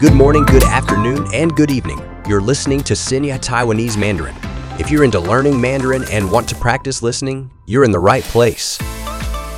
[0.00, 2.00] Good morning, good afternoon, and good evening.
[2.26, 4.34] You're listening to Sinya Taiwanese Mandarin.
[4.80, 8.80] If you're into learning Mandarin and want to practice listening, you're in the right place.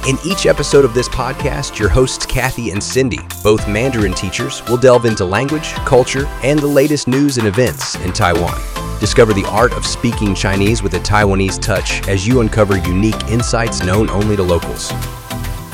[0.08, 4.79] In each episode of this podcast, your hosts Kathy and Cindy, both Mandarin teachers, will
[4.79, 8.61] delve into language, culture, and the latest news and events in Taiwan.
[8.98, 13.84] Discover the art of speaking Chinese with a Taiwanese touch as you uncover unique insights
[13.84, 14.90] known only to locals.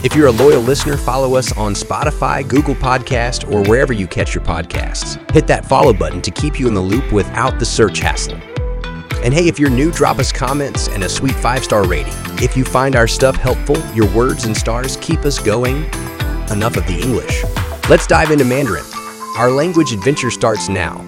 [0.04, 4.32] If you're a loyal listener, follow us on Spotify, Google Podcast, or wherever you catch
[4.32, 5.18] your podcasts.
[5.32, 8.38] Hit that follow button to keep you in the loop without the search hassle.
[9.24, 12.14] And hey, if you're new, drop us comments and a sweet five star rating.
[12.40, 15.78] If you find our stuff helpful, your words and stars keep us going.
[16.52, 17.42] Enough of the English.
[17.90, 18.84] Let's dive into Mandarin.
[19.36, 21.04] Our language adventure starts now.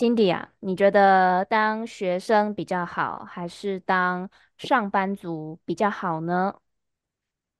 [0.00, 6.54] 辛迪啊，你觉得当学生比较好，还是当上班族比较好呢？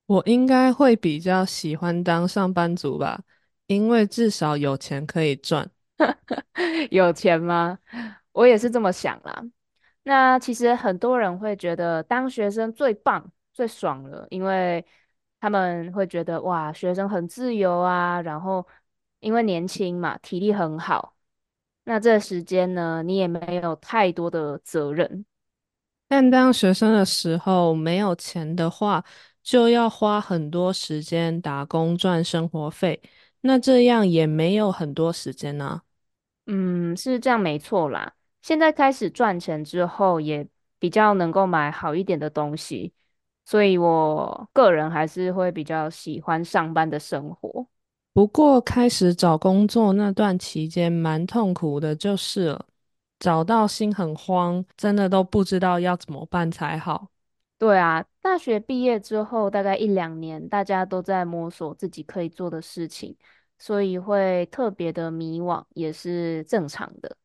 [0.07, 3.21] 我应该会比较喜欢当上班族吧，
[3.67, 5.71] 因为至少有钱可以赚。
[6.91, 7.79] 有钱吗？
[8.33, 9.45] 我也是这么想啦。
[10.05, 14.83] 那其实很多人会觉得当学生最棒、最爽了，因为
[15.41, 18.67] 他们会觉得哇，学生很自由啊，然后
[19.19, 21.15] 因为年轻嘛，体力很好。
[21.85, 25.25] 那这时间呢，你也没有太多的责任。
[26.09, 29.05] 但当学生的时候，没有钱的话，
[29.43, 33.01] 就要花很多时间打工赚生活费，
[33.43, 35.83] 那这样也没有很多时间呢。
[36.47, 38.15] 嗯，是这样没错啦。
[38.43, 40.49] 现在开始赚钱之后，也
[40.81, 42.93] 比较能够买好一点的东西，
[43.45, 47.69] 所以我个人还是会比较喜欢上班的生活。
[48.13, 52.67] 不过开始找工作那段期间蛮痛苦的，就是了，
[53.19, 57.09] 找到心很慌，真的都不知道要怎么办才好。
[57.59, 63.17] 对啊，大学毕业之后大概一两年，大家都在摸索自己可以做的事情，
[63.59, 67.17] 所以会特别的迷惘，也是正常的。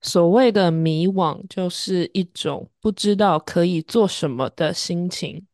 [0.00, 5.46] 所谓的迷惘，就是一种不知道可以做什么的心情。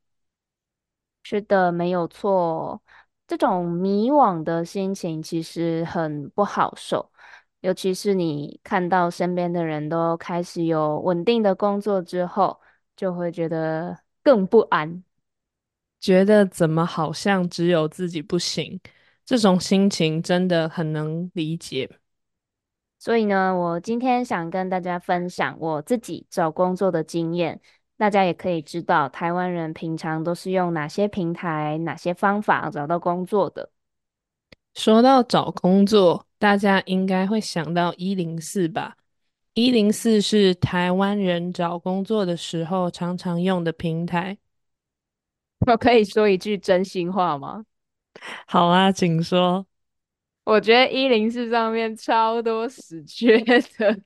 [1.22, 2.82] 是的，没有错。
[3.28, 7.12] 这种迷惘的心情其实很不好受，
[7.60, 12.58] 尤其是你看到身边的人都开始有稳定的工作之后，
[12.96, 15.04] 就会觉得更不安，
[16.00, 18.80] 觉得怎么好像只有自己不行，
[19.26, 21.90] 这种心情真的很能理解。
[22.98, 27.60] 所以呢，我今天想跟大家分享我自己找工作的经验。
[27.98, 33.70] 大家也可以知道，台湾人平常都是用哪些平台、哪些方法找到工作的。
[34.74, 38.96] 说到找工作，大家应该会想到一零四吧？
[39.54, 44.38] 一零四是台湾人找工作的时候常常用的平台。
[45.66, 47.64] 我可以说一句真心话吗？
[48.46, 49.66] 好啊，请说。
[50.44, 54.00] 我觉得一零四上面超多死缺的。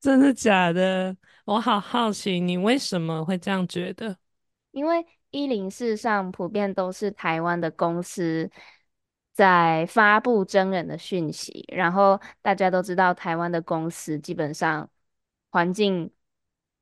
[0.00, 1.16] 真的假的？
[1.48, 4.14] 我好好奇，你为什么会这样觉得？
[4.70, 8.50] 因为一零四上普遍都是台湾的公司
[9.32, 14.90] 在发布真人的讯息，然后大家都知道台湾的公司基本上
[15.48, 16.10] 环境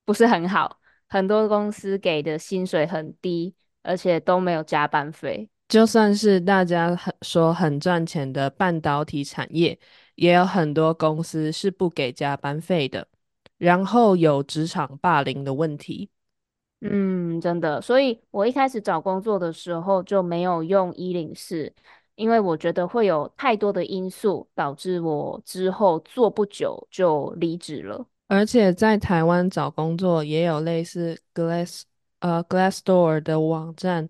[0.05, 5.49] 不是很好，很多公司给的薪水很低，而且都没有加班费。
[5.69, 9.78] 就算是大家很说很赚钱的半导体产业。
[10.16, 13.06] 也有很多公司是不给加班费的，
[13.59, 16.11] 然后有职场霸凌的问题。
[16.81, 21.72] 嗯，真的，所以我一开始找工作的时候就没有用一零四，
[22.17, 28.06] 因为我觉得会有太多的因素导致我之后做不久就离职了。
[28.28, 31.83] 而且在台湾找工作也有类似 Glass
[32.20, 34.08] 呃 Glassdoor 的网站，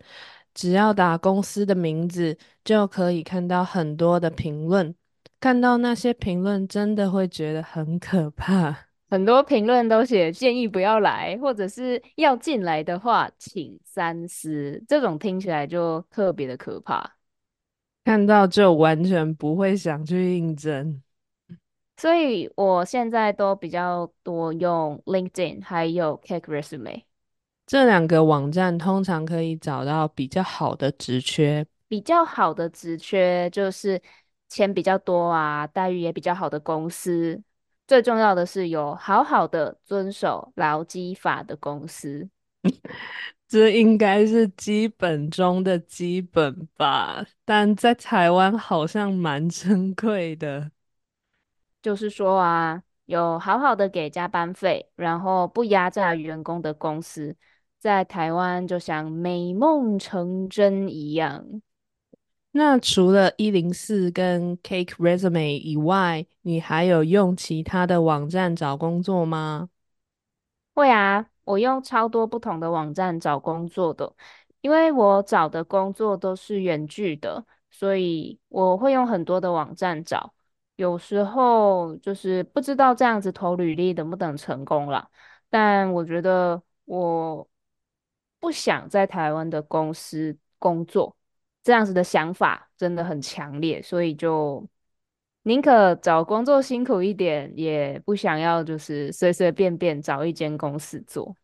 [0.52, 4.94] 只要打公司的名字就可以看到很多的评论。
[5.38, 8.85] 看到那些评论，真的会觉得很可怕。
[9.08, 14.82] 很多评论都写建议不要来，或者是要进来的话，请三思。
[14.88, 17.16] 这种听起来就特别的可怕。
[18.04, 21.02] 看到就完全不会想去应征。
[21.96, 27.02] 所以我现在都比较多用 LinkedIn 还有 Cake Resume
[27.66, 31.66] 这两个网站，通常可以找到比较好的职缺。
[31.88, 34.00] 比较好的职缺就是。
[34.48, 37.42] 钱比较多啊，待遇也比较好的公司，
[37.86, 42.28] 最重要的是有好好的遵守劳基法的公司。
[43.48, 50.72] 这应该是基本中的基本吧，但在台湾好像蛮珍贵的。
[51.80, 57.36] 就是说啊，有好好的给加班费，然后不压榨员工的公司，
[57.78, 61.62] 在台湾就像美梦成真一样。
[62.56, 69.68] 那除了一零四跟 Cake Resume 以外，你还有用其他的网站找工作吗？
[70.74, 74.10] 会啊，我用超多不同的网站找工作的，
[74.62, 80.32] 因为我找的工作都是远距的，所以我会用很多的网站找。
[80.76, 85.10] 有时候就是不知道这样子投履历能不能成功啦，
[85.50, 87.46] 但我觉得我
[88.40, 91.15] 不想在台湾的公司工作，
[91.66, 94.64] 这样子的想法真的很强烈，所以就
[95.42, 101.34] 宁可找工作辛苦一点，也不想要就是随随便便找一间公司做。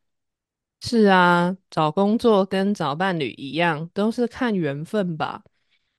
[0.81, 5.43] 是啊，找工作跟找伴侣一样，都是看缘分吧。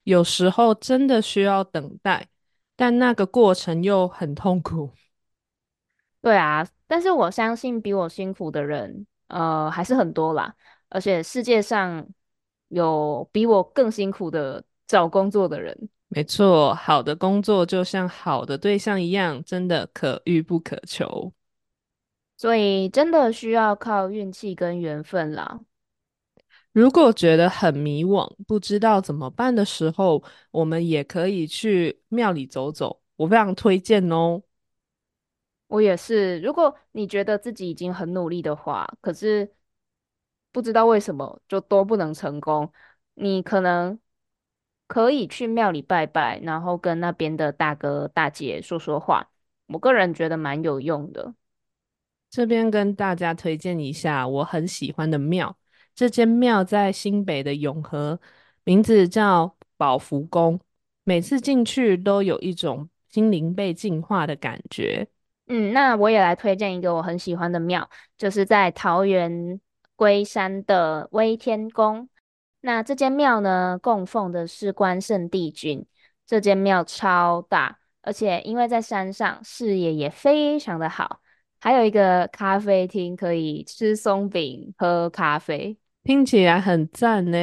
[0.05, 2.29] 有时候真的需要等待。
[2.77, 4.89] 但那个过程又很痛苦。
[6.21, 10.55] 对啊，但是我相信比我辛苦的人，呃，还是很多啦。
[10.87, 12.07] 而且世界上
[12.73, 15.89] 有比我更辛苦的找工作的人。
[16.09, 21.33] 没错，好的工作就像好的对象一样，真的可遇不可求。
[22.37, 25.61] 所以真的需要靠运气跟缘分啦。
[26.71, 34.41] 如果觉得很迷惘，不知道怎么办的时候，我们也可以去庙里走走，我非常推荐哦。
[35.67, 39.51] 我也是，如果你觉得自己已经很努力的话，可是
[40.53, 42.71] 不知道为什么就都不能成功，
[43.15, 43.99] 你可能
[44.87, 49.29] 可以去庙里拜拜，然后跟那边的大哥大姐说说话。
[49.67, 51.33] 我个人觉得蛮有用的。
[52.29, 55.57] 这边跟大家推荐一下我很喜欢的庙。
[55.95, 58.19] 这间庙在新北的永和，
[58.63, 60.59] 名字叫宝福宫。
[61.03, 65.07] 每次进去都有一种心灵被净化的感觉。
[65.47, 69.59] 嗯，那我也来推荐一个我很喜欢的庙，就是在桃园
[70.03, 72.09] 龟山的威天宫。
[72.59, 75.85] 那这间庙呢，供奉的是关圣帝君。
[76.27, 81.21] 这间庙超大，而且因为在山上，视野也非常的好，
[81.61, 85.77] 还有一个咖啡厅，可以吃松饼、喝咖啡。
[86.03, 87.37] 听起来很赞呢！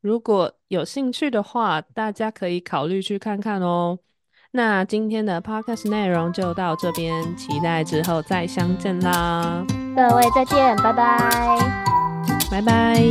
[0.00, 3.98] 如果有兴趣的话，大家可以考虑去看看哦。
[4.52, 9.66] 那今天的 podcast 内容就到这边，期待之后再相见啦！
[9.98, 11.58] 各位再见，拜拜，
[12.48, 13.02] 拜拜。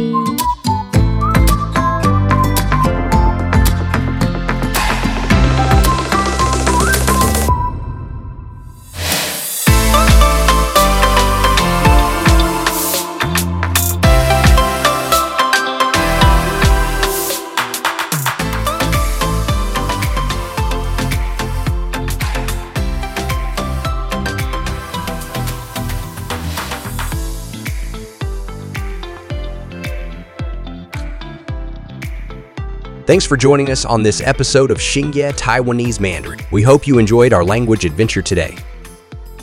[33.07, 36.41] Thanks for joining us on this episode of Xingye Taiwanese Mandarin.
[36.51, 38.57] We hope you enjoyed our language adventure today.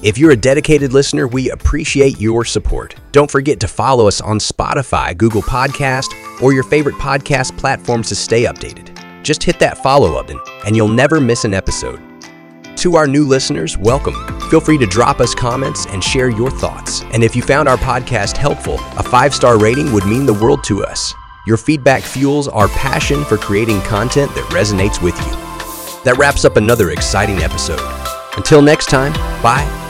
[0.02, 2.94] If you're a dedicated listener, we appreciate your support.
[3.12, 6.12] Don't forget to follow us on Spotify, Google Podcast,
[6.42, 8.92] or your favorite podcast platforms to stay updated.
[9.22, 12.02] Just hit that follow button and you'll never miss an episode.
[12.76, 14.40] To our new listeners, welcome.
[14.50, 17.00] Feel free to drop us comments and share your thoughts.
[17.14, 20.62] And if you found our podcast helpful, a five star rating would mean the world
[20.64, 21.14] to us.
[21.44, 25.32] Your feedback fuels our passion for creating content that resonates with you.
[26.04, 27.80] That wraps up another exciting episode.
[28.36, 29.83] Until next time, bye